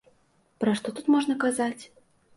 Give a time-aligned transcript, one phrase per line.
[0.63, 1.83] Пра што тут можна казаць?